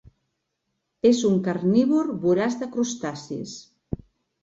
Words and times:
És 1.09 1.19
un 1.29 1.37
carnívor 1.49 2.11
voraç 2.25 2.59
de 2.65 2.73
crustacis. 2.75 3.57